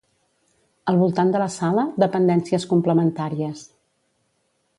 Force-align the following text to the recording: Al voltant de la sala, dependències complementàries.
Al 0.93 0.97
voltant 1.01 1.33
de 1.35 1.41
la 1.43 1.49
sala, 1.57 1.83
dependències 2.05 2.67
complementàries. 2.73 3.63